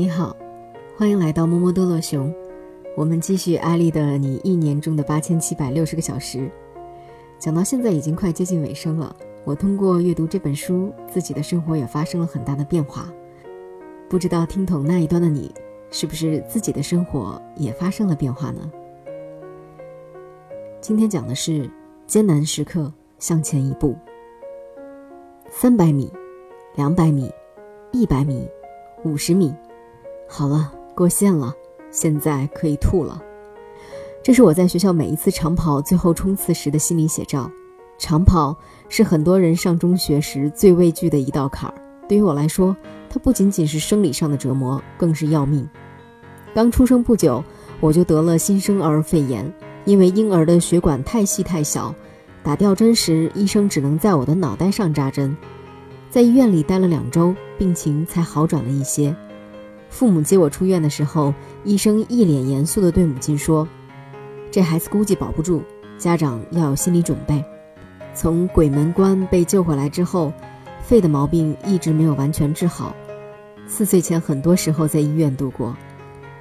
[0.00, 0.34] 你好，
[0.96, 2.34] 欢迎来到摸摸多乐熊。
[2.96, 6.38] 我们继续艾丽的《你一年中的八千七百六十个小时》，
[7.38, 9.14] 讲到现在已经快接近尾声了。
[9.44, 13.12] 我通过阅读这本书，自己的生活也发生了很大的变化。
[14.08, 15.54] 不知道听筒那一端的你，
[15.90, 18.72] 是不是自己的生活也发生了变化呢？
[20.80, 21.70] 今天讲的是
[22.06, 23.94] 艰难时刻向前一步。
[25.50, 26.10] 三百米，
[26.74, 27.30] 两百米，
[27.92, 28.48] 一百米，
[29.04, 29.54] 五十米。
[30.32, 31.52] 好了，过线了，
[31.90, 33.20] 现在可以吐了。
[34.22, 37.50] 这是我在学校每一次长跑最后冲刺时的心理写照。
[37.98, 38.56] 长跑
[38.88, 41.74] 是很多人上中学时最畏惧的一道坎儿。
[42.08, 42.74] 对于我来说，
[43.10, 45.68] 它不仅仅是生理上的折磨，更是要命。
[46.54, 47.42] 刚出生不久，
[47.80, 49.52] 我就得了新生儿肺炎，
[49.84, 51.92] 因为婴儿的血管太细太小，
[52.44, 55.36] 打吊针时医生只能在我的脑袋上扎针。
[56.08, 59.14] 在医院里待了两周，病情才好转了一些。
[59.90, 63.68] 父母接我出院的时候，医生一脸严肃地对母亲说
[64.50, 65.62] ：“这孩子估计保不住，
[65.98, 67.44] 家长要有心理准备。”
[68.14, 70.32] 从鬼门关被救回来之后，
[70.82, 72.94] 肺的毛病一直没有完全治好。
[73.66, 75.76] 四岁前，很多时候在医院度过。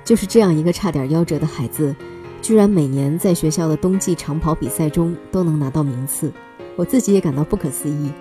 [0.06, 1.96] 就是这样一个差点夭折的孩子，
[2.42, 6.32] 居然每年在学校的冬季长跑比赛中都能拿到名次，
[6.76, 8.12] 我自己也感到不可思议。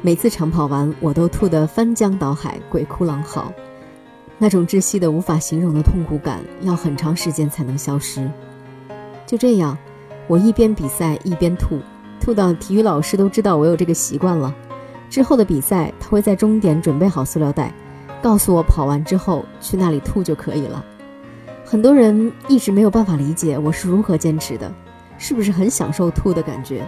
[0.00, 3.52] 每次长跑完，我都吐得翻江倒海，鬼哭狼嚎。
[4.42, 8.28] 那种窒息的无法形容的痛苦感，要很长时间才能消失。
[9.24, 9.78] 就这样，
[10.26, 11.78] 我一边比赛一边吐，
[12.20, 14.52] 吐到体育老师都知道我有这个习惯了。
[15.08, 17.72] 之后的比赛，他会在终点准备好塑料袋，
[18.20, 20.84] 告诉我跑完之后去那里吐就可以了。
[21.64, 24.74] 很多人一直没有办法理解我是如何坚持的，
[25.18, 26.84] 是不是很享受吐的感觉？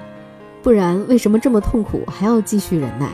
[0.61, 3.09] 不然为什么这么痛苦还要继续忍耐？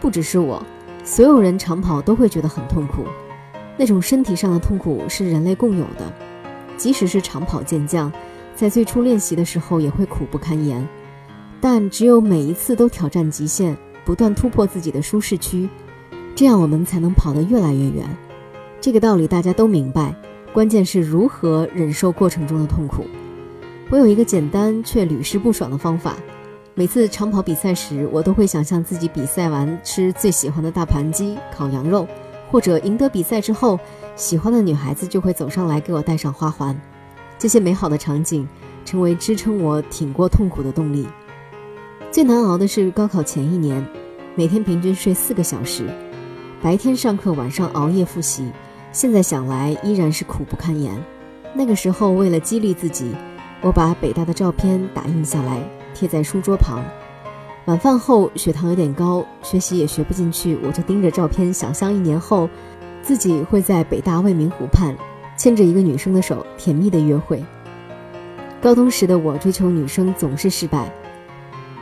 [0.00, 0.64] 不只是我，
[1.02, 3.04] 所有人长跑都会觉得很痛苦。
[3.82, 6.12] 那种身体上的痛苦是人类共有的，
[6.76, 8.12] 即使是长跑健将，
[8.54, 10.86] 在最初练习的时候也会苦不堪言。
[11.60, 15.68] 但只有每一次都挑战极限，不断突破自己的舒适区，
[16.36, 18.06] 这样我们才能跑得越来越远。
[18.80, 20.14] 这个道理大家都明白，
[20.52, 23.04] 关键是如何忍受过程中的痛苦。
[23.90, 26.14] 我有一个简单却屡试不爽的方法：
[26.76, 32.06] 每次长跑比赛时，我都会想象自己比赛完吃最喜欢的大盘鸡、烤羊肉。
[32.52, 33.80] 或者赢得比赛之后，
[34.14, 36.78] 喜欢的女孩子就会走上来给我戴上花环，
[37.38, 38.46] 这些美好的场景
[38.84, 41.08] 成为支撑我挺过痛苦的动力。
[42.10, 43.82] 最难熬的是高考前一年，
[44.34, 45.86] 每天平均睡四个小时，
[46.60, 48.52] 白天上课，晚上熬夜复习。
[48.92, 51.02] 现在想来依然是苦不堪言。
[51.54, 53.14] 那个时候为了激励自己，
[53.62, 55.58] 我把北大的照片打印下来
[55.94, 56.84] 贴在书桌旁。
[57.66, 62.50] 晚饭后，血糖有点高，学习也学不进去，我就盯着照片，想象一年后，
[63.02, 64.96] 自己会在北大未名湖畔，
[65.36, 67.44] 牵着一个女生的手，甜蜜的约会。
[68.60, 70.92] 高中时的我追求女生总是失败，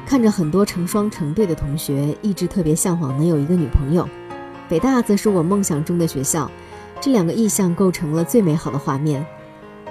[0.05, 4.07] 看着很多成双成对的同学，一直特别向往能有一个女朋友。
[4.69, 6.51] 北大则是我梦想中的学校，
[7.01, 9.25] 这两个意象构成了最美好的画面。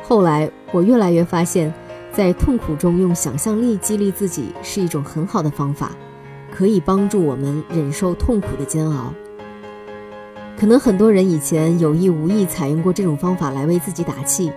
[0.04, 1.74] 后来，我越来越发现。
[2.12, 5.92] 在痛苦中用想象力激励自己是一种很好的方法，
[6.52, 9.14] 可以帮助我们忍受痛苦的煎熬。
[10.58, 14.52] 可能很多人以前有意无意采用过这种方法来为自己打气，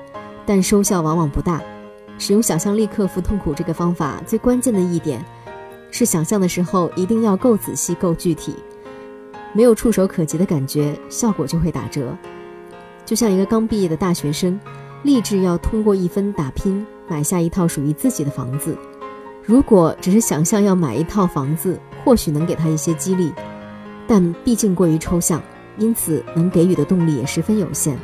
[0.44, 1.60] 但收效往往不大。
[2.18, 5.24] 使用想象力克服痛苦这个方法最关键的一点，
[5.90, 8.54] 是想象的时候一定要够仔细、够具体，
[9.52, 12.16] 没有触手可及的感觉，效果就会打折。
[13.04, 14.58] 就像一个刚毕业的大学生，
[15.02, 16.84] 立志要通过一分打拼。
[17.12, 18.74] 买下一套属于自己的房子，
[19.44, 23.30] 如果只是想象要买一套房子，或许能给他一些激励，
[24.08, 25.42] 但毕竟过于抽象，
[25.76, 27.98] 因此能给予的动力也十分有限。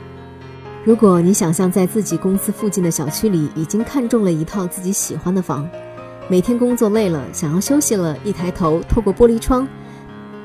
[0.84, 5.66] 如果你想象在自己公司附近的小区里已经看中了一套自己喜欢的房，
[6.28, 9.66] 每天工作累了想要休息了，一抬头透过玻璃窗，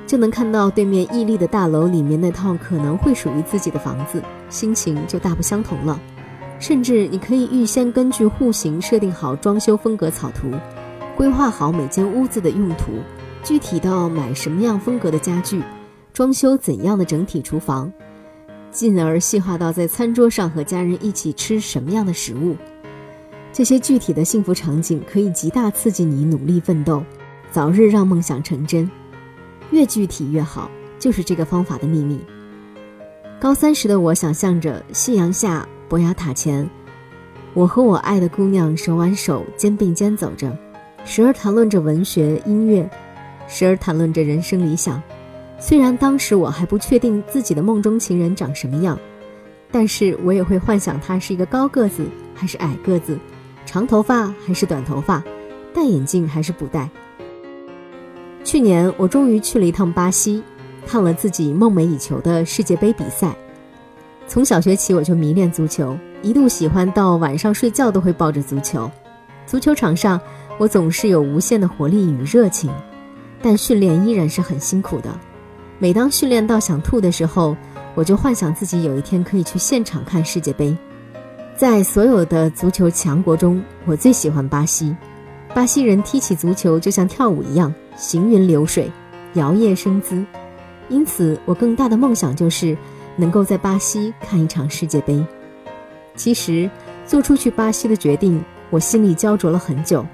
[0.08, 6.00] 就能看到对面屹立的大楼里面那套可能会属于自己的房子，心情就大不相同了。
[6.64, 10.50] 甚至你可以预先根据户型设定好装修风格草图，
[11.14, 12.94] 规划好每间屋子的用途，
[13.44, 15.62] 具体到买什么样风格的家具，
[16.14, 17.92] 装修怎样的整体厨房，
[18.72, 22.56] 进而细化到在餐桌上和家人一起吃什么样的食物。
[23.52, 27.04] 这些具体的幸福场景可以极大刺激你努力奋斗，
[27.52, 28.90] 早日让梦想成真。
[29.72, 32.22] 越具体越好，就是这个方法的秘密。
[33.38, 35.68] 高三时的我想象着夕阳下。
[35.94, 36.68] 博雅塔前，
[37.54, 40.52] 我和我爱的姑娘手挽手、肩并肩走着，
[41.06, 42.90] 时而谈论着文学、音乐，
[43.48, 45.00] 时而谈论着人生理想，
[45.60, 48.98] 虽然当时我还不确定自己的梦中情人长什么样，
[49.72, 52.04] 但是我也会幻想他是一个高个子
[52.34, 53.16] 还是矮个子，
[53.64, 55.24] 长头发还是短头发，
[55.76, 56.90] 戴眼镜还是不戴。
[58.44, 60.42] 去年我终于去了一趟巴西，
[60.88, 63.36] 看了自己梦寐以求的世界杯比赛。
[64.34, 68.90] 从小学起我就迷恋足球，一度喜欢到晚上睡觉都会抱着足球。
[69.46, 70.20] 足球场上，
[70.58, 72.72] 我总是有无限的活力与热情，
[73.44, 75.20] 但训练依然是很辛苦的。
[75.78, 77.56] 每当训练到想吐的时候，
[77.94, 80.76] 我就幻想自己有一天可以去现场看世界杯。
[81.56, 84.96] 在所有的足球强国中，我最喜欢巴西。
[85.54, 88.92] 巴西人踢起足球就像跳舞一样，行云流水，
[89.34, 90.26] 摇曳生姿。
[90.90, 92.76] 因此，我更大的梦想就是
[93.16, 95.24] 能够在巴西看一场世界杯。
[96.16, 96.70] 其实，
[97.06, 100.06] 做出去巴西的决定，我心里焦灼了很久。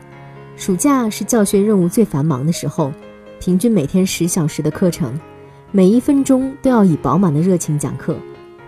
[0.56, 2.92] 暑假是教学任务最繁忙的时候，
[3.40, 5.18] 平均每天十小时的课程，
[5.72, 8.16] 每一分钟都要以饱满的热情讲课，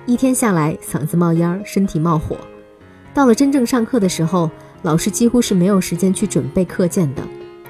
[0.06, 2.38] 一天下来嗓子冒烟，身体冒火。
[3.14, 4.50] 到了真正上课的时候，
[4.84, 7.22] 老师几乎是没有时间去准备课件的，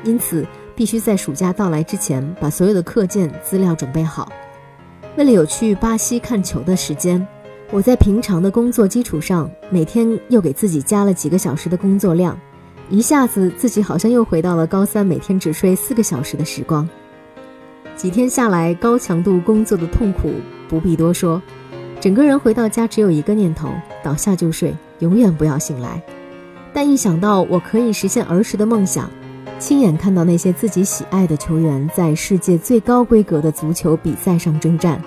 [0.03, 4.31] 因此必须在暑假到来之前把所有的课件资料准备好。
[5.17, 7.25] 为了有去巴西看球的时间，
[7.69, 12.37] 我在平常的工作基础上，每天又给自己加了几个小时的工作量，
[12.89, 16.87] 一下子自己好像又回到了高三每天只睡四个小时的时光。
[17.95, 20.31] 几天下来，高强度工作的痛苦
[20.69, 21.41] 不必多说，
[21.99, 23.69] 整个人回到家只有一个念头：
[24.01, 26.01] 倒下就睡，永远不要醒来。
[26.73, 29.11] 但一想到我可以实现儿时的梦想，
[29.61, 34.99] 亲眼看到那些自己喜爱的球员在世界最高规格的足球比赛上征战，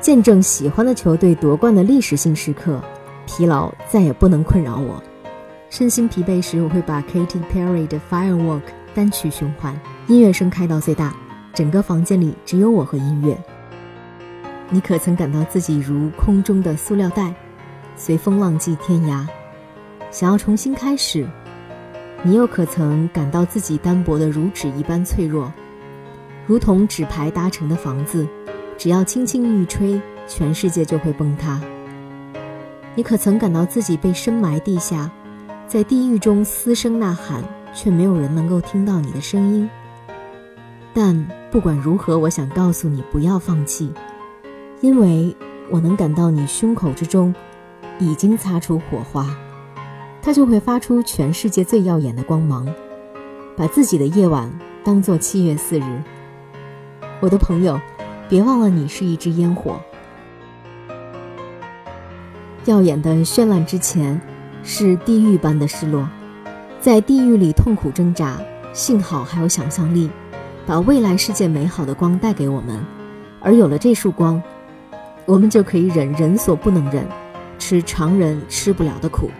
[0.00, 2.82] 见证喜欢的球队夺冠的历史性时刻，
[3.24, 5.00] 疲劳再也不能困扰我。
[5.70, 8.60] 身心疲惫时，我会把 Katy Perry 的《Firework》
[8.96, 11.14] 单曲循环，音乐声开到最大，
[11.54, 13.38] 整个房间里只有我和音乐。
[14.70, 17.32] 你可曾感到自己如空中的塑料袋，
[17.94, 19.24] 随风浪迹天涯？
[20.10, 21.24] 想要重新开始，
[22.24, 25.52] 你又可曾感到自己单薄的如纸一般脆弱，
[26.46, 28.26] 如同纸牌搭成的房子，
[28.76, 31.60] 只要轻轻一吹，全世界就会崩塌。
[32.96, 35.10] 你可曾感到自己被深埋地下，
[35.68, 37.42] 在地狱中嘶声呐喊，
[37.72, 39.70] 却没有人能够听到你的声音？
[40.92, 43.92] 但不管如何，我想告诉你，不要放弃，
[44.80, 45.34] 因为
[45.70, 47.32] 我能感到你胸口之中
[48.00, 49.24] 已经擦出火花。
[50.28, 52.68] 它就会发出全世界最耀眼的光芒，
[53.56, 54.52] 把自己的夜晚
[54.84, 56.02] 当做七月四日。
[57.20, 57.80] 我的朋友，
[58.28, 59.80] 别忘了你是一支烟火。
[62.66, 64.20] 耀眼的绚烂之前，
[64.62, 66.06] 是地狱般的失落。
[66.78, 68.38] 在地狱里痛苦挣扎，
[68.74, 70.10] 幸好还有想象力，
[70.66, 72.84] 把未来世界美好的光带给我们。
[73.40, 74.42] 而有了这束光，
[75.24, 77.08] 我们就可以忍人所不能忍，
[77.58, 79.30] 吃常人吃不了的苦。